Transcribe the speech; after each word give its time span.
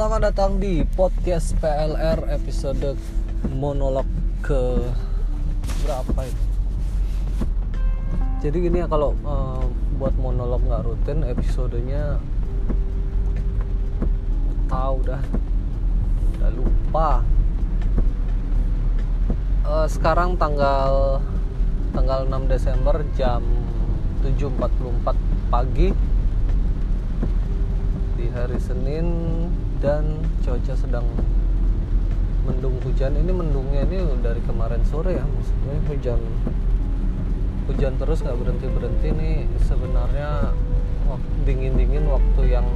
Selamat 0.00 0.32
datang 0.32 0.56
di 0.56 0.80
podcast 0.96 1.52
PLR 1.60 2.32
episode 2.32 2.96
monolog 3.52 4.08
ke 4.40 4.80
berapa 5.84 6.24
itu? 6.24 6.44
Jadi 8.40 8.56
gini 8.64 8.80
ya 8.80 8.88
kalau 8.88 9.12
uh, 9.28 9.60
buat 10.00 10.16
monolog 10.16 10.64
nggak 10.64 10.88
rutin 10.88 11.20
episodenya 11.20 12.16
tahu 14.72 15.04
dah 15.04 15.20
udah 16.32 16.50
lupa. 16.56 17.20
Uh, 19.68 19.84
sekarang 19.84 20.32
tanggal 20.40 21.20
tanggal 21.92 22.24
6 22.24 22.48
Desember 22.48 23.04
jam 23.20 23.44
7.44 24.24 25.52
pagi 25.52 25.92
di 28.16 28.26
hari 28.32 28.56
Senin 28.56 29.06
dan 29.80 30.20
cuaca 30.44 30.74
sedang 30.76 31.08
mendung 32.44 32.76
hujan. 32.84 33.16
Ini 33.16 33.32
mendungnya 33.32 33.88
ini 33.88 34.04
dari 34.20 34.40
kemarin 34.44 34.84
sore 34.84 35.16
ya 35.16 35.24
maksudnya 35.24 35.76
hujan 35.88 36.20
hujan 37.68 37.92
terus 37.96 38.20
nggak 38.20 38.38
berhenti 38.38 38.66
berhenti 38.68 39.08
nih. 39.12 39.36
Sebenarnya 39.64 40.52
dingin 41.48 41.74
dingin 41.80 42.04
waktu 42.06 42.42
yang 42.52 42.68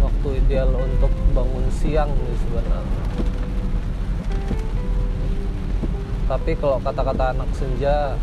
waktu 0.00 0.28
ideal 0.40 0.72
untuk 0.72 1.12
bangun 1.36 1.68
siang 1.68 2.08
nih 2.08 2.36
sebenarnya. 2.40 3.02
Tapi 6.24 6.56
kalau 6.56 6.80
kata-kata 6.80 7.36
anak 7.36 7.50
senja 7.52 8.16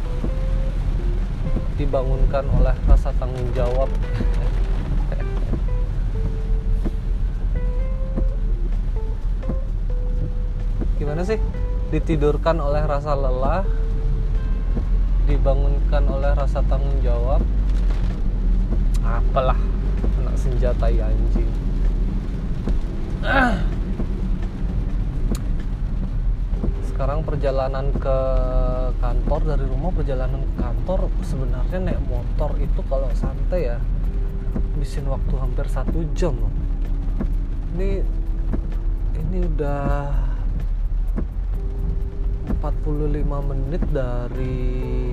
dibangunkan 1.78 2.46
oleh 2.50 2.74
rasa 2.90 3.14
tanggung 3.22 3.50
jawab 3.54 3.90
gimana 11.02 11.26
sih? 11.26 11.42
Ditidurkan 11.90 12.62
oleh 12.62 12.86
rasa 12.86 13.18
lelah. 13.18 13.66
Dibangunkan 15.26 16.06
oleh 16.06 16.30
rasa 16.38 16.62
tanggung 16.70 17.02
jawab. 17.02 17.42
Apalah 19.02 19.58
anak 20.22 20.38
senjata 20.38 20.86
ya 20.94 21.10
anjing. 21.10 21.50
Sekarang 26.86 27.26
perjalanan 27.26 27.90
ke 27.98 28.18
kantor 29.02 29.42
dari 29.42 29.66
rumah 29.66 29.90
perjalanan 29.90 30.46
ke 30.46 30.54
kantor 30.62 31.10
sebenarnya 31.26 31.82
naik 31.82 32.02
motor 32.06 32.54
itu 32.62 32.78
kalau 32.86 33.10
santai 33.18 33.74
ya 33.74 33.82
bisin 34.78 35.10
waktu 35.10 35.34
hampir 35.42 35.66
satu 35.66 36.06
jam 36.14 36.38
loh. 36.38 36.54
Ini 37.74 38.06
ini 39.18 39.38
udah 39.50 40.31
45 42.62 43.26
menit 43.26 43.82
dari 43.90 45.10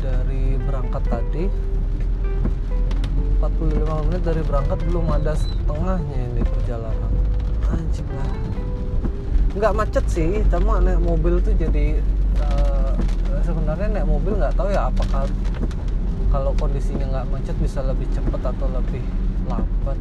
dari 0.00 0.56
berangkat 0.56 1.04
tadi. 1.04 1.44
45 3.44 4.08
menit 4.08 4.22
dari 4.24 4.40
berangkat 4.40 4.78
belum 4.88 5.06
ada 5.12 5.36
setengahnya 5.36 6.16
ini 6.32 6.42
perjalanan. 6.48 7.12
Anjing 7.68 8.08
lah. 8.08 8.32
Nggak 9.52 9.72
macet 9.76 10.04
sih 10.08 10.40
cuma 10.48 10.80
naik 10.80 11.04
mobil 11.04 11.44
tuh 11.44 11.52
jadi 11.60 12.00
uh, 12.40 12.96
sebenarnya 13.44 14.00
naik 14.00 14.08
mobil 14.08 14.40
nggak 14.40 14.56
tahu 14.56 14.72
ya 14.72 14.88
apakah 14.88 15.28
kalau 16.32 16.56
kondisinya 16.56 17.04
nggak 17.20 17.28
macet 17.30 17.56
bisa 17.60 17.84
lebih 17.84 18.08
cepat 18.16 18.48
atau 18.48 18.66
lebih 18.72 19.04
lambat 19.44 20.00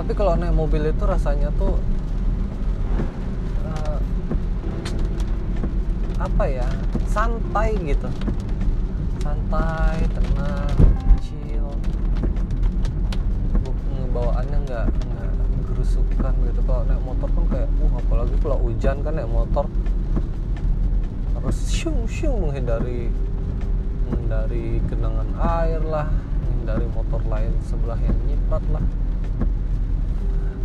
tapi 0.00 0.16
kalau 0.16 0.32
naik 0.32 0.56
mobil 0.56 0.80
itu 0.88 1.04
rasanya 1.04 1.52
tuh 1.60 1.76
uh, 3.68 4.00
apa 6.16 6.44
ya 6.48 6.64
santai 7.04 7.76
gitu. 7.84 8.08
Santai 9.20 10.00
tenang 10.08 10.72
chill. 11.20 11.68
Bawaannya 14.16 14.58
nggak 14.64 14.86
nggak 14.88 15.32
gerusukan 15.68 16.32
gitu. 16.48 16.60
Kalau 16.64 16.82
naik 16.88 17.02
motor 17.04 17.28
kan 17.36 17.44
kayak 17.52 17.68
uh 17.68 17.92
apalagi 18.00 18.34
kalau 18.40 18.56
hujan 18.64 19.04
kan 19.04 19.12
naik 19.12 19.28
motor. 19.28 19.68
Harus 21.36 21.60
syung 21.68 22.08
syung 22.08 22.48
menghindari 22.48 23.12
menghindari 24.08 24.80
genangan 24.88 25.28
air 25.60 25.84
lah 25.84 26.08
menghindari 26.40 26.88
motor 26.88 27.20
lain 27.28 27.52
sebelah 27.68 28.00
yang 28.00 28.16
nyipat 28.24 28.64
lah 28.72 28.84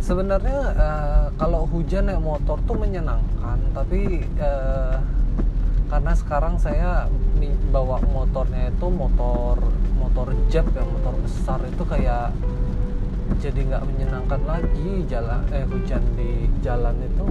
sebenarnya 0.00 0.60
uh, 0.76 1.26
kalau 1.40 1.66
hujan 1.68 2.08
naik 2.08 2.22
motor 2.22 2.60
tuh 2.68 2.76
menyenangkan 2.76 3.58
tapi 3.72 4.24
uh, 4.38 5.00
karena 5.86 6.12
sekarang 6.18 6.58
saya 6.58 7.06
bawa 7.70 8.02
motornya 8.10 8.74
itu 8.74 8.86
motor 8.90 9.60
motor 9.96 10.32
jet 10.50 10.66
ya 10.74 10.82
motor 10.82 11.14
besar 11.22 11.60
itu 11.62 11.82
kayak 11.86 12.34
jadi 13.38 13.60
nggak 13.68 13.84
menyenangkan 13.84 14.40
lagi 14.46 15.04
jalan 15.10 15.42
eh 15.50 15.66
hujan 15.66 16.02
di 16.14 16.46
jalan 16.62 16.94
itu. 17.02 17.26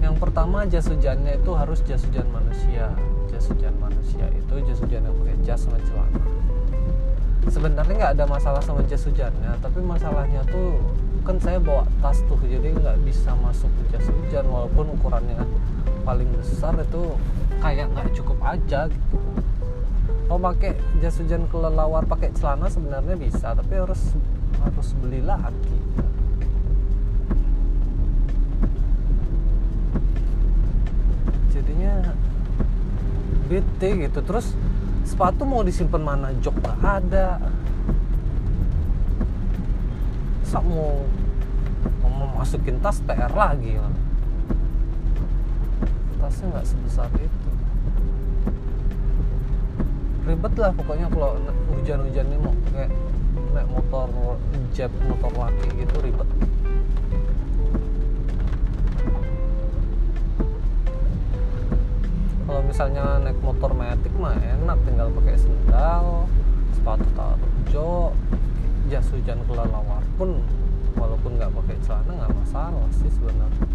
Yang 0.00 0.16
pertama 0.20 0.68
jas 0.68 0.86
hujannya 0.88 1.40
itu 1.40 1.50
harus 1.56 1.80
jas 1.88 2.04
hujan 2.04 2.28
manusia. 2.28 2.92
Jas 3.32 3.48
hujan 3.48 3.74
manusia 3.80 4.28
itu 4.32 4.54
jas 4.64 4.78
hujan 4.80 5.08
yang 5.08 5.16
pakai 5.24 5.36
jas 5.44 5.60
sama 5.64 5.80
celana 5.88 6.39
sebenarnya 7.48 7.94
nggak 7.96 8.12
ada 8.20 8.24
masalah 8.28 8.60
sama 8.60 8.84
jas 8.84 9.08
hujannya 9.08 9.56
tapi 9.64 9.80
masalahnya 9.80 10.44
tuh 10.52 10.76
kan 11.24 11.40
saya 11.40 11.56
bawa 11.56 11.88
tas 12.04 12.20
tuh 12.28 12.36
jadi 12.44 12.76
nggak 12.76 13.00
bisa 13.08 13.32
masuk 13.40 13.72
jas 13.88 14.04
hujan 14.08 14.44
walaupun 14.48 14.92
ukurannya 15.00 15.40
paling 16.04 16.28
besar 16.36 16.76
itu 16.76 17.16
kayak 17.60 17.92
nggak 17.92 18.08
cukup 18.16 18.38
aja 18.44 18.88
gitu. 18.88 19.18
Mau 20.30 20.38
pakai 20.38 20.78
jas 21.02 21.18
hujan 21.18 21.44
kelelawar 21.50 22.06
pakai 22.06 22.30
celana 22.32 22.70
sebenarnya 22.70 23.18
bisa 23.18 23.52
tapi 23.52 23.74
harus 23.76 24.14
harus 24.62 24.88
beli 25.02 25.20
lagi. 25.20 25.78
Jadinya 31.52 32.14
bete 33.50 34.08
gitu. 34.08 34.20
Terus 34.22 34.54
sepatu 35.04 35.42
mau 35.48 35.60
disimpan 35.64 36.02
mana? 36.02 36.32
Jok 36.40 36.56
gak 36.60 36.78
ada. 36.80 37.38
Sak 40.46 40.64
mau 40.66 41.04
mau 42.04 42.28
masukin 42.36 42.80
tas 42.82 43.00
PR 43.06 43.30
lagi 43.32 43.78
tasnya 46.20 46.46
nggak 46.52 46.66
sebesar 46.68 47.10
itu. 47.16 47.50
Ribet 50.28 50.54
lah 50.60 50.70
pokoknya 50.76 51.08
kalau 51.08 51.40
hujan-hujan 51.74 52.28
ini 52.28 52.38
mau 52.38 52.54
kayak 52.70 52.92
naik 53.50 53.66
motor 53.66 54.08
jet 54.70 54.92
motor 55.08 55.32
laki 55.34 55.68
gitu 55.74 55.96
ribet 56.04 56.28
misalnya 62.70 63.18
naik 63.18 63.34
motor 63.42 63.74
metik 63.74 64.14
mah 64.14 64.38
enak 64.38 64.78
tinggal 64.86 65.10
pakai 65.10 65.34
sendal 65.34 66.30
sepatu 66.70 67.02
taruh 67.18 67.52
jok 67.74 68.14
jas 68.86 69.10
hujan 69.10 69.42
kelelawar 69.50 70.06
pun 70.14 70.38
walaupun 70.94 71.34
nggak 71.34 71.50
pakai 71.50 71.74
celana 71.82 72.14
nggak 72.14 72.30
masalah 72.30 72.86
sih 72.94 73.10
sebenarnya. 73.10 73.66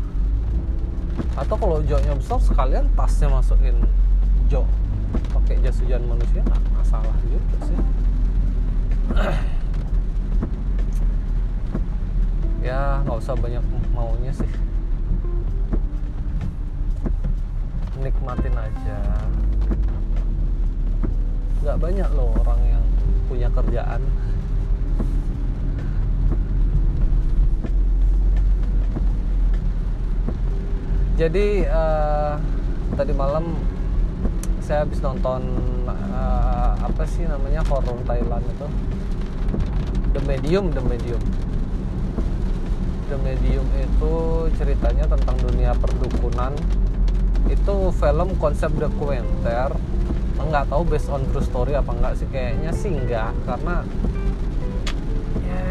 Atau 1.36 1.60
kalau 1.60 1.84
joknya 1.84 2.16
besar 2.16 2.40
sekalian 2.40 2.88
tasnya 2.96 3.28
masukin 3.28 3.84
jok 4.48 4.64
pakai 5.36 5.60
jas 5.60 5.76
hujan 5.84 6.00
manusia 6.08 6.40
nggak 6.40 6.64
masalah 6.72 7.16
juga 7.28 7.58
sih. 7.68 7.80
Ya 12.66 12.98
nggak 13.06 13.22
usah 13.22 13.38
banyak 13.38 13.62
maunya 13.94 14.34
sih 14.34 14.50
nikmatin 18.06 18.54
aja. 18.54 19.00
Nggak 21.66 21.78
banyak 21.82 22.10
loh 22.14 22.30
orang 22.46 22.62
yang 22.70 22.84
punya 23.26 23.50
kerjaan. 23.50 24.02
Jadi 31.16 31.66
uh, 31.66 32.38
tadi 32.94 33.14
malam 33.16 33.58
saya 34.62 34.84
habis 34.86 35.02
nonton 35.02 35.42
uh, 35.90 36.76
apa 36.78 37.04
sih 37.10 37.26
namanya 37.26 37.66
horor 37.66 37.98
Thailand 38.06 38.46
itu? 38.46 38.68
The 40.14 40.22
Medium 40.30 40.70
The 40.70 40.84
Medium. 40.86 41.24
The 43.10 43.18
Medium 43.18 43.66
itu 43.80 44.14
ceritanya 44.60 45.10
tentang 45.10 45.38
dunia 45.42 45.74
perdukunan 45.74 46.54
itu 47.50 47.76
film 47.94 48.30
konsep 48.42 48.72
dokumenter. 48.74 49.74
Nggak 50.36 50.70
tahu 50.70 50.86
based 50.86 51.10
on 51.10 51.26
true 51.34 51.42
story 51.42 51.74
apa 51.74 51.90
enggak 51.90 52.14
sih. 52.22 52.28
Kayaknya 52.30 52.72
sih 52.74 52.92
enggak 52.94 53.34
karena 53.50 53.82
ya 55.42 55.66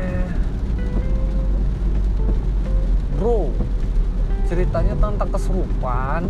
bro 3.15 3.55
ceritanya 4.51 4.95
tentang 4.99 5.31
kesurupan 5.31 6.27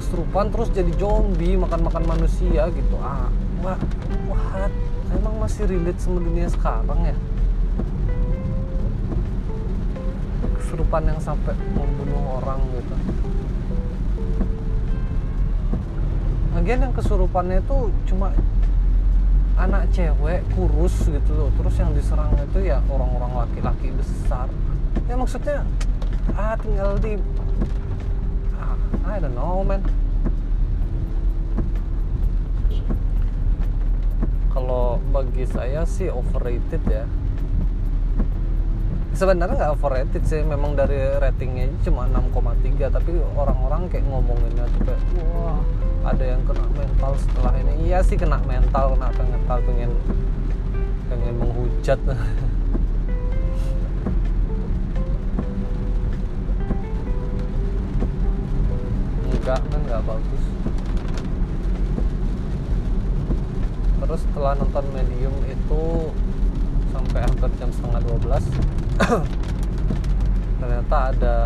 kesurupan 0.00 0.48
terus 0.48 0.72
jadi 0.72 0.92
zombie 0.96 1.60
makan-makan 1.60 2.04
manusia 2.08 2.72
gitu. 2.72 2.96
Ah 3.04 3.28
wah 3.60 3.78
what? 4.28 4.72
Emang 5.12 5.38
masih 5.38 5.68
relate 5.68 6.00
sama 6.00 6.24
dunia 6.24 6.48
sekarang 6.48 7.00
ya? 7.04 7.16
Kesurupan 10.58 11.04
yang 11.06 11.20
sampai 11.20 11.54
membunuh 11.76 12.40
orang 12.40 12.58
gitu 12.74 12.96
lagian 16.54 16.86
yang 16.86 16.94
kesurupannya 16.94 17.58
itu 17.66 17.90
cuma 18.06 18.30
anak 19.58 19.90
cewek 19.90 20.46
kurus 20.54 20.94
gitu 21.06 21.32
loh. 21.34 21.50
Terus 21.58 21.74
yang 21.82 21.90
diserang 21.94 22.30
itu 22.38 22.58
ya 22.62 22.78
orang-orang 22.86 23.46
laki-laki 23.46 23.90
besar. 23.94 24.46
Ya 25.10 25.18
maksudnya 25.18 25.66
ah 26.38 26.54
tinggal 26.58 26.94
di 27.02 27.18
ah, 28.54 28.78
I 29.10 29.18
don't 29.18 29.34
know 29.34 29.66
man. 29.66 29.82
Kalau 34.54 35.02
bagi 35.10 35.44
saya 35.50 35.82
sih 35.82 36.06
overrated 36.06 36.82
ya. 36.86 37.04
Sebenarnya 39.14 39.58
nggak 39.58 39.72
overrated 39.74 40.22
sih. 40.22 40.46
Memang 40.46 40.78
dari 40.78 41.02
ratingnya 41.18 41.66
cuma 41.82 42.06
6,3 42.06 42.94
tapi 42.94 43.18
orang-orang 43.34 43.90
kayak 43.90 44.06
ngomonginnya 44.06 44.66
tuh 44.78 44.82
kayak 44.86 45.02
wah 45.34 45.58
ada 46.04 46.24
yang 46.24 46.44
kena 46.44 46.68
mental 46.76 47.16
setelah 47.16 47.56
ini. 47.56 47.88
Iya 47.88 48.04
sih 48.04 48.20
kena 48.20 48.36
mental 48.44 48.92
kena 48.92 49.08
mental 49.16 49.58
pengen 49.64 49.96
pengen 51.08 51.34
menghujat. 51.40 51.96
Enggak 59.32 59.60
kan 59.64 59.80
nggak 59.88 60.04
bagus. 60.04 60.44
Terus 64.04 64.20
setelah 64.28 64.52
nonton 64.60 64.84
medium 64.92 65.32
itu 65.48 66.12
sampai 66.94 67.20
hampir 67.26 67.50
jam 67.58 67.70
setengah 67.74 68.00
12 68.06 68.46
ternyata 70.62 70.96
ada 71.10 71.36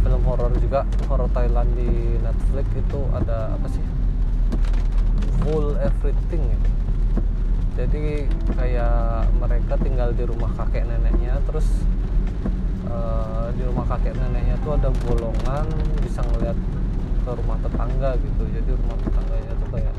film 0.00 0.22
horor 0.24 0.52
juga 0.56 0.88
horor 1.08 1.28
Thailand 1.36 1.68
di 1.76 2.16
Netflix 2.20 2.66
itu 2.72 3.00
ada 3.12 3.52
apa 3.52 3.68
sih 3.68 3.95
full 5.46 5.78
everything 5.78 6.42
ya. 6.42 6.58
Jadi 7.78 8.26
kayak 8.58 9.30
mereka 9.38 9.78
tinggal 9.78 10.10
di 10.10 10.26
rumah 10.26 10.50
kakek 10.58 10.90
neneknya 10.90 11.38
terus 11.46 11.86
uh, 12.90 13.54
di 13.54 13.62
rumah 13.62 13.86
kakek 13.86 14.18
neneknya 14.18 14.58
tuh 14.66 14.74
ada 14.74 14.90
bolongan 15.06 15.70
bisa 16.02 16.18
ngeliat 16.34 16.58
ke 17.22 17.30
rumah 17.30 17.62
tetangga 17.62 18.18
gitu. 18.18 18.42
Jadi 18.42 18.70
rumah 18.74 18.98
tetangganya 19.06 19.52
tuh 19.54 19.68
kayak 19.70 19.94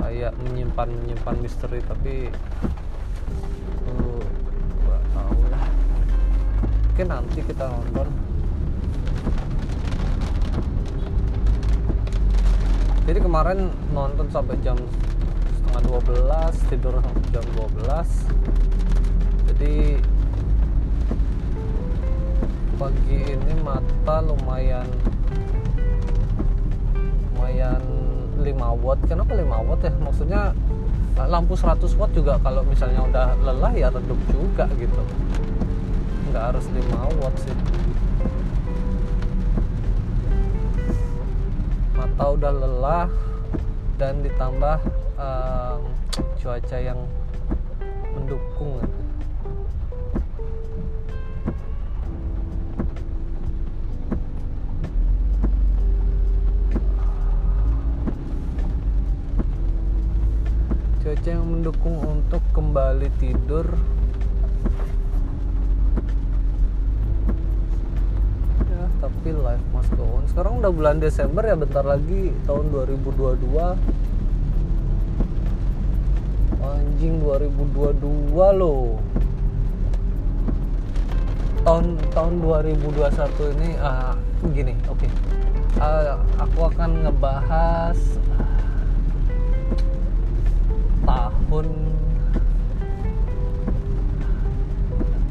kayak 0.00 0.32
menyimpan 0.40 0.88
menyimpan 0.88 1.36
misteri 1.44 1.84
tapi 1.84 2.32
uh, 3.84 4.24
gak 4.88 5.02
tahu 5.12 5.40
lah. 5.52 5.66
Mungkin 6.88 7.06
nanti 7.10 7.38
kita 7.44 7.68
nonton 7.68 8.08
jadi 13.10 13.26
kemarin 13.26 13.74
nonton 13.90 14.30
sampai 14.30 14.54
jam 14.62 14.78
setengah 15.58 15.82
12 15.98 16.70
tidur 16.70 16.94
sampai 16.94 17.26
jam 17.34 17.42
12 17.58 19.50
jadi 19.50 19.98
pagi 22.78 23.20
ini 23.34 23.54
mata 23.66 24.22
lumayan 24.22 24.86
lumayan 27.34 27.82
5 28.46 28.46
watt. 28.78 29.02
Kenapa 29.10 29.34
5 29.34 29.58
watt 29.58 29.82
ya? 29.82 29.92
Maksudnya 29.98 30.54
lampu 31.18 31.58
100 31.58 31.82
watt 31.98 32.14
juga 32.14 32.38
kalau 32.38 32.62
misalnya 32.62 33.02
udah 33.10 33.34
lelah 33.42 33.74
ya 33.74 33.90
redup 33.90 34.22
juga 34.30 34.70
gitu. 34.78 35.02
Nggak 36.30 36.54
harus 36.54 36.62
5 36.70 37.18
watt 37.18 37.34
sih 37.42 37.54
mata 42.10 42.34
udah 42.34 42.50
lelah 42.50 43.06
dan 43.94 44.18
ditambah 44.26 44.82
um, 45.14 45.80
cuaca 46.42 46.78
yang 46.82 46.98
mendukung. 48.18 48.82
Cuaca 60.98 61.28
yang 61.30 61.46
mendukung 61.46 61.96
untuk 62.02 62.42
kembali 62.50 63.06
tidur 63.22 63.66
ya 68.66 68.84
tapi 68.98 69.30
life 69.50 69.66
must 69.74 69.90
go 69.98 70.06
on 70.14 70.22
sekarang 70.30 70.62
udah 70.62 70.70
bulan 70.70 71.02
Desember 71.02 71.42
ya 71.42 71.58
bentar 71.58 71.82
lagi 71.82 72.30
tahun 72.46 72.70
2022 72.70 73.50
anjing 77.00 77.16
2022 77.24 78.60
loh. 78.60 79.00
Tahun 81.64 81.96
tahun 82.12 82.32
2021 82.44 83.56
ini 83.56 83.70
ah 83.80 84.12
gini 84.52 84.76
oke. 84.84 85.00
Okay. 85.00 85.10
uh, 85.80 86.20
aku 86.36 86.68
akan 86.68 86.90
ngebahas 87.08 87.96
tahun 91.08 91.66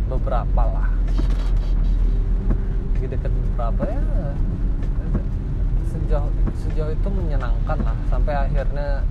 beberapa 0.09 0.63
lah. 0.65 0.89
Lagi 2.97 3.05
deket 3.13 3.31
berapa 3.53 3.83
ya. 3.85 4.01
Sejauh 5.93 6.33
sejauh 6.57 6.91
itu 6.91 7.07
menyenangkan 7.13 7.77
lah. 7.85 7.97
Sampai 8.09 8.33
akhirnya 8.33 9.05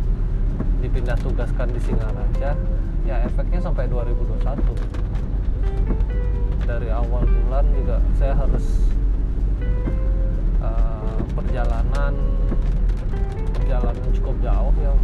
dipindah 0.84 1.16
tugaskan 1.24 1.72
di 1.72 1.80
Singaraja. 1.80 2.52
Ya 3.02 3.16
efeknya 3.26 3.58
sampai 3.58 3.88
2021 3.88 4.44
dari 6.68 6.88
awal 6.92 7.26
bulan 7.26 7.66
juga 7.74 7.98
saya 8.14 8.38
harus 8.38 8.86
uh, 10.62 11.18
perjalanan 11.34 12.14
perjalanan 13.58 14.06
cukup 14.14 14.36
jauh 14.38 14.74
ya 14.78 14.94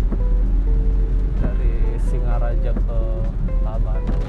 dari 1.43 1.99
Singaraja 2.07 2.71
ke 2.71 3.01
Tabanan 3.67 4.23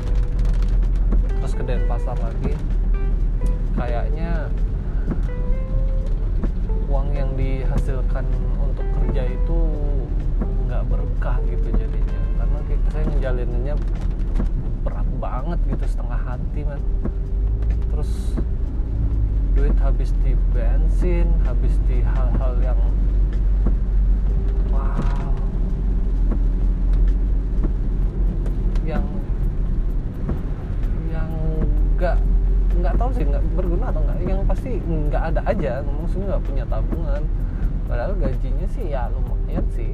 terus 1.50 1.66
ke 1.66 1.66
Denpasar 1.66 2.14
lagi. 2.22 2.54
Kayaknya 3.74 4.54
uang 6.86 7.10
yang 7.10 7.34
dihasilkan 7.34 8.22
untuk 8.62 8.86
kerja 8.86 9.26
itu 9.26 9.58
nggak 10.70 10.86
berkah 10.86 11.42
gitu 11.50 11.74
jadinya. 11.74 12.22
Karena 12.38 12.60
saya 12.94 13.04
ngejalaninnya 13.10 13.76
berat 14.86 15.10
banget 15.18 15.58
gitu 15.74 15.86
setengah 15.90 16.22
hati 16.22 16.62
man 16.70 16.82
terus 17.90 18.38
duit 19.58 19.74
habis 19.82 20.14
di 20.22 20.38
bensin 20.54 21.34
habis 21.50 21.82
di 21.90 22.06
hal-hal 22.06 22.62
yang 22.62 22.82
wow 24.70 25.34
yang 28.86 29.06
yang 31.10 31.32
nggak 32.00 32.16
nggak 32.80 32.96
tahu 32.96 33.10
sih 33.12 33.28
nggak 33.28 33.44
berguna 33.60 33.92
atau 33.92 34.00
nggak. 34.00 34.18
Yang 34.24 34.48
pasti 34.48 34.72
nggak 34.80 35.24
ada 35.36 35.42
aja 35.44 35.84
maksudnya 35.84 36.26
nggak 36.32 36.44
punya 36.48 36.64
tabungan. 36.72 37.24
Padahal 37.92 38.16
gajinya 38.16 38.68
sih 38.72 38.86
ya 38.88 39.12
lumayan 39.12 39.66
sih. 39.76 39.92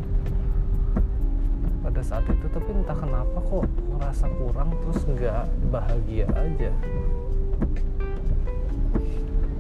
Pada 1.82 2.02
saat 2.06 2.30
itu 2.30 2.46
tapi 2.54 2.70
entah 2.78 2.94
kenapa 2.94 3.42
kok 3.42 3.66
ngerasa 3.66 4.26
kurang 4.38 4.70
terus 4.86 5.02
nggak 5.10 5.50
bahagia 5.74 6.30
aja. 6.38 6.70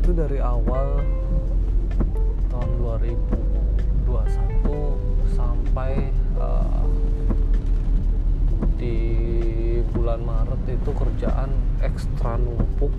Itu 0.06 0.14
dari 0.14 0.38
awal 0.38 1.02
tahun 2.54 2.70
2021 4.06 5.34
sampai 5.34 6.14
uh, 6.38 6.86
di 8.76 8.96
bulan 9.96 10.22
Maret 10.24 10.68
itu 10.68 10.92
kerjaan 10.92 11.52
ekstra 11.80 12.36
numpuk 12.40 12.92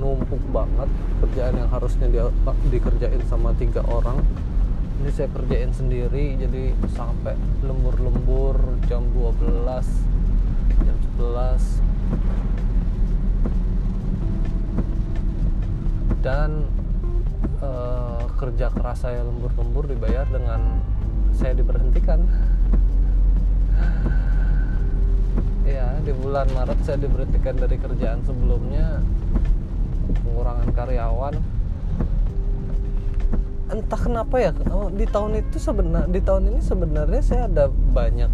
numpuk 0.00 0.42
banget. 0.50 0.88
Kerjaan 1.24 1.54
yang 1.60 1.70
harusnya 1.70 2.06
dia 2.10 2.26
dikerjain 2.68 3.22
sama 3.28 3.52
tiga 3.56 3.84
orang. 3.86 4.20
Ini 5.02 5.10
saya 5.12 5.28
kerjain 5.32 5.74
sendiri 5.74 6.38
jadi 6.38 6.72
sampai 6.94 7.36
lembur-lembur 7.66 8.56
jam 8.88 9.04
12 9.12 9.58
jam 10.80 10.96
11 11.18 11.84
dan 16.24 16.64
uh, 17.60 18.24
kerja 18.40 18.72
keras 18.72 19.04
saya 19.04 19.20
lembur-lembur 19.28 19.84
dibayar 19.84 20.24
dengan 20.24 20.80
saya 21.36 21.52
diberhentikan 21.52 22.24
ya 25.64 25.96
di 26.04 26.12
bulan 26.12 26.46
Maret 26.52 26.78
saya 26.84 27.00
diberhentikan 27.00 27.56
dari 27.56 27.76
kerjaan 27.80 28.20
sebelumnya. 28.22 29.00
Pengurangan 30.22 30.68
karyawan. 30.76 31.34
Entah 33.72 34.00
kenapa 34.00 34.36
ya 34.38 34.52
oh, 34.70 34.92
di 34.92 35.08
tahun 35.08 35.40
itu 35.40 35.56
sebenar 35.56 36.04
di 36.06 36.20
tahun 36.20 36.52
ini 36.52 36.60
sebenarnya 36.60 37.22
saya 37.24 37.42
ada 37.48 37.72
banyak 37.72 38.28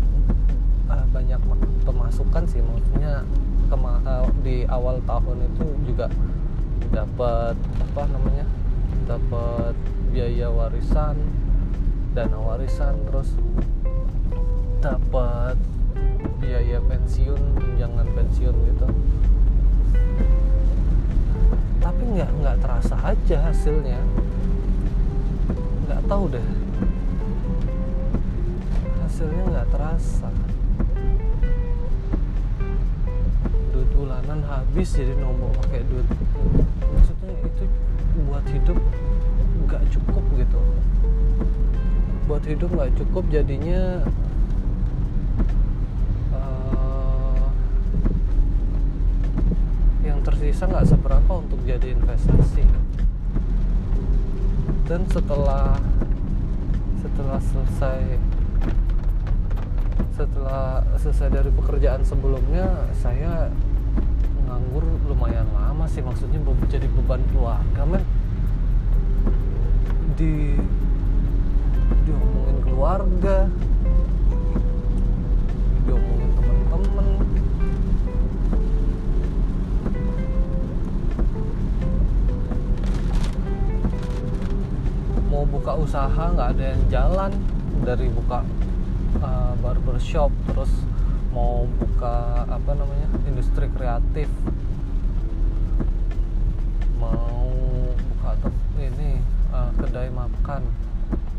uh, 0.90 1.06
banyak 1.14 1.40
pemasukan 1.86 2.42
sih. 2.50 2.60
Maksudnya 2.60 3.22
kema 3.70 4.02
uh, 4.02 4.26
di 4.42 4.66
awal 4.66 4.98
tahun 5.06 5.46
itu 5.54 5.64
juga 5.86 6.10
dapat 6.90 7.54
apa 7.54 8.02
namanya 8.10 8.46
dapat 9.06 9.78
biaya 10.10 10.50
warisan 10.50 11.14
dana 12.10 12.38
warisan 12.42 12.98
terus 13.06 13.30
dapat 14.82 15.54
biaya 16.40 16.80
pensiun 16.88 17.40
tunjangan 17.60 18.08
pensiun 18.16 18.56
gitu. 18.72 18.86
Tapi 21.80 22.02
nggak 22.16 22.30
nggak 22.40 22.56
terasa 22.64 22.96
aja 23.04 23.36
hasilnya. 23.52 24.00
Nggak 25.86 26.00
tahu 26.08 26.24
deh. 26.32 26.48
Hasilnya 29.04 29.42
nggak 29.52 29.68
terasa. 29.68 30.28
Duit 33.70 33.90
bulanan 33.94 34.40
habis 34.48 34.96
jadi 34.96 35.12
nombok 35.20 35.54
pakai 35.64 35.84
duit. 35.86 36.08
Maksudnya 36.80 37.34
itu 37.44 37.64
buat 38.26 38.44
hidup 38.48 38.78
nggak 39.68 39.82
cukup 39.92 40.24
gitu. 40.34 40.60
Buat 42.30 42.44
hidup 42.46 42.70
nggak 42.70 42.92
cukup 42.94 43.24
jadinya 43.26 44.06
uh, 46.30 47.42
yang 50.06 50.22
tersisa 50.40 50.64
nggak 50.64 50.88
seberapa 50.88 51.32
untuk 51.36 51.60
jadi 51.68 51.92
investasi. 51.92 52.64
Dan 54.88 55.04
setelah 55.12 55.76
setelah 57.04 57.36
selesai 57.44 58.00
setelah 60.16 60.80
selesai 60.96 61.28
dari 61.28 61.52
pekerjaan 61.52 62.00
sebelumnya 62.08 62.88
saya 62.96 63.52
nganggur 64.48 64.80
lumayan 65.12 65.44
lama 65.52 65.84
sih. 65.84 66.00
Maksudnya 66.00 66.40
jadi 66.72 66.88
beban 66.88 67.20
keluarga 67.36 67.84
men. 67.84 68.00
Di 70.16 70.56
diomongin 72.08 72.64
keluarga 72.64 73.44
usaha 85.78 86.34
nggak 86.34 86.48
ada 86.58 86.64
yang 86.74 86.82
jalan. 86.90 87.32
Dari 87.80 88.10
buka 88.12 88.44
uh, 89.24 89.54
barbershop 89.62 90.28
terus 90.52 90.68
mau 91.30 91.64
buka 91.78 92.44
apa 92.50 92.70
namanya 92.74 93.08
industri 93.24 93.70
kreatif. 93.72 94.28
Mau 96.98 97.48
buka 97.94 98.30
ini 98.78 99.22
uh, 99.54 99.70
kedai 99.78 100.10
makan. 100.10 100.62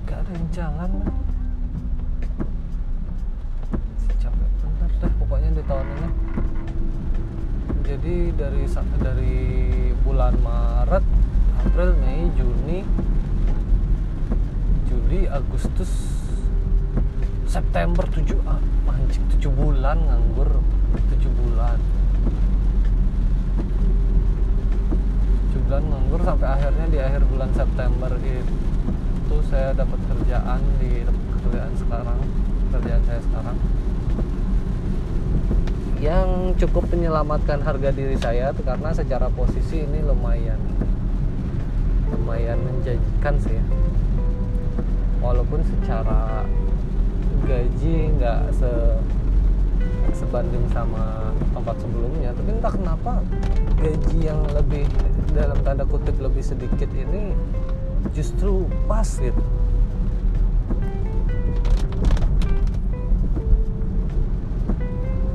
Nggak 0.07 0.17
ada 0.23 0.31
yang 0.33 0.47
jalan 0.51 0.89
man. 1.03 1.13
capek 4.21 4.49
bener 4.61 4.91
deh 5.01 5.11
pokoknya 5.21 5.49
di 5.55 5.63
tahun 5.65 5.87
ini. 5.87 6.09
Jadi 7.81 8.15
dari 8.39 8.63
dari 9.01 9.37
bulan 10.01 10.35
Maret 10.39 11.05
April 11.61 11.91
Mei 12.01 12.29
Juni 12.33 12.81
Juli 14.91 15.23
Agustus 15.23 15.87
September 17.47 18.03
7 18.11 18.35
ah, 18.43 18.59
anjing 18.91 19.23
7 19.39 19.47
bulan 19.47 20.03
nganggur 20.03 20.51
7 21.15 21.31
bulan. 21.31 21.79
7 25.55 25.63
bulan 25.63 25.83
nganggur 25.87 26.19
sampai 26.27 26.47
akhirnya 26.59 26.85
di 26.91 26.99
akhir 26.99 27.23
bulan 27.23 27.55
September 27.55 28.11
itu 28.19 29.35
saya 29.47 29.71
dapat 29.71 29.95
kerjaan 30.11 30.59
di 30.83 31.07
kerjaan 31.39 31.73
sekarang 31.79 32.19
kerjaan 32.75 33.03
saya 33.07 33.21
sekarang. 33.23 33.57
Yang 36.03 36.29
cukup 36.67 36.91
menyelamatkan 36.91 37.63
harga 37.63 37.95
diri 37.95 38.19
saya 38.19 38.51
karena 38.59 38.91
secara 38.91 39.31
posisi 39.31 39.87
ini 39.87 40.03
lumayan 40.03 40.59
lumayan 42.11 42.59
menjanjikan 42.59 43.39
sih 43.39 43.55
ya 43.55 43.63
walaupun 45.21 45.61
secara 45.63 46.43
gaji 47.47 48.11
nggak 48.17 48.41
se 48.57 48.71
sebanding 50.11 50.65
sama 50.75 51.31
tempat 51.55 51.77
sebelumnya 51.79 52.35
tapi 52.35 52.49
entah 52.51 52.73
kenapa 52.73 53.13
gaji 53.79 54.17
yang 54.19 54.41
lebih 54.51 54.85
dalam 55.31 55.57
tanda 55.63 55.87
kutip 55.87 56.17
lebih 56.19 56.43
sedikit 56.43 56.89
ini 56.91 57.31
justru 58.11 58.67
pas 58.89 59.07
gitu. 59.07 59.43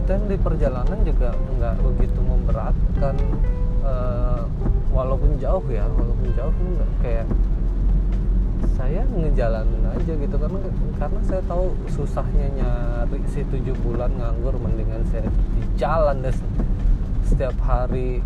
Dan 0.06 0.30
di 0.30 0.38
perjalanan 0.38 1.02
juga 1.02 1.34
nggak 1.34 1.74
begitu 1.82 2.20
memberatkan 2.22 3.18
Eh, 3.86 4.42
walaupun 4.90 5.38
jauh 5.38 5.62
ya 5.70 5.86
walaupun 5.86 6.28
jauh 6.34 6.50
nggak 6.50 6.90
kayak 7.04 7.26
saya 8.86 9.02
ngejalanin 9.02 9.82
aja 9.82 10.12
gitu 10.14 10.36
karena 10.38 10.62
karena 10.94 11.20
saya 11.26 11.42
tahu 11.50 11.74
susahnya 11.90 12.46
nyari 12.54 13.18
si 13.26 13.42
tujuh 13.50 13.74
bulan 13.82 14.14
nganggur 14.14 14.54
mendingan 14.62 15.02
saya 15.10 15.26
di 15.26 15.62
jalan 15.74 16.22
deh 16.22 16.30
setiap 17.26 17.58
hari 17.66 18.22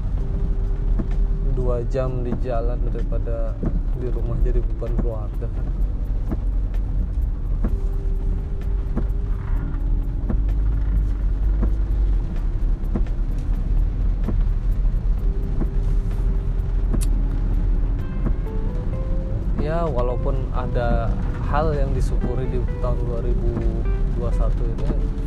dua 1.57 1.81
jam 1.89 2.21
di 2.21 2.37
jalan 2.45 2.77
daripada 2.93 3.57
di 3.97 4.13
rumah 4.13 4.37
jadi 4.45 4.61
beban 4.61 4.93
keluarga 5.01 5.49
walaupun 19.89 20.49
ada 20.53 21.09
hal 21.49 21.73
yang 21.73 21.95
disyukuri 21.97 22.49
di 22.51 22.59
tahun 22.81 22.99
2021 24.19 24.73
ini 24.75 25.21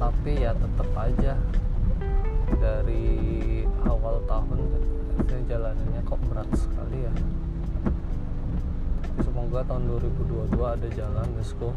tapi 0.00 0.32
ya 0.40 0.56
tetap 0.56 0.88
aja 0.96 1.36
dari 2.60 3.08
awal 3.84 4.20
tahun 4.24 4.58
saya 5.28 5.42
jalaninnya 5.46 6.02
kok 6.08 6.20
berat 6.26 6.48
sekali 6.56 7.06
ya. 7.06 7.12
Semoga 9.20 9.60
tahun 9.68 9.86
2022 10.00 10.58
ada 10.58 10.88
jalan 10.90 11.28
go. 11.60 11.70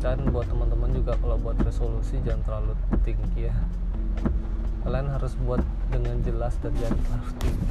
Dan 0.00 0.18
buat 0.34 0.46
teman-teman 0.50 0.90
juga 0.92 1.14
kalau 1.20 1.36
buat 1.40 1.56
resolusi 1.62 2.18
jangan 2.24 2.42
terlalu 2.44 2.72
tinggi 3.04 3.48
ya. 3.48 3.56
Kalian 4.82 5.08
harus 5.12 5.32
buat 5.44 5.62
dengan 5.90 6.16
jelas 6.22 6.54
terlalu 6.62 6.98
tinggi 7.42 7.66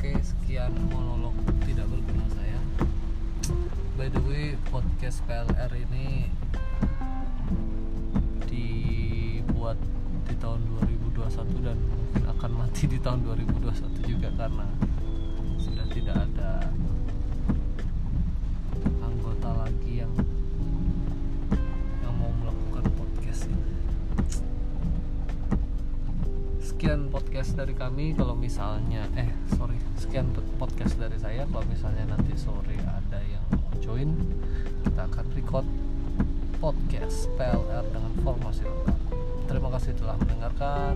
oke 0.00 0.16
sekian 0.24 0.72
monolog 0.88 1.36
tidak 1.68 1.84
berguna 1.92 2.24
saya. 2.32 2.56
By 4.00 4.08
the 4.08 4.16
way 4.24 4.56
podcast 4.72 5.20
PLR 5.28 5.68
ini 5.76 6.24
dibuat 8.48 9.76
di 10.24 10.34
tahun 10.40 10.64
2021 10.88 11.68
dan 11.68 11.76
mungkin 11.76 12.24
akan 12.32 12.50
mati 12.64 12.88
di 12.88 12.96
tahun 12.96 13.28
2021 13.28 14.08
juga 14.08 14.32
karena 14.40 14.64
sudah 15.60 15.84
tidak 15.92 16.16
ada 16.16 16.72
podcast 27.50 27.66
dari 27.66 27.74
kami 27.74 28.06
kalau 28.14 28.38
misalnya 28.38 29.02
eh 29.18 29.26
sorry 29.58 29.74
sekian 29.98 30.30
podcast 30.54 30.94
dari 30.94 31.18
saya. 31.18 31.42
Kalau 31.50 31.66
misalnya 31.66 32.06
nanti 32.14 32.30
sore 32.38 32.78
ada 32.78 33.18
yang 33.26 33.42
mau 33.50 33.74
join 33.82 34.14
kita 34.86 35.10
akan 35.10 35.26
record 35.34 35.66
podcast 36.62 37.26
PLR 37.34 37.82
dengan 37.90 38.12
formasi 38.22 38.62
lengkap 38.62 38.98
terima 39.50 39.66
kasih 39.74 39.98
telah 39.98 40.14
mendengarkan 40.22 40.94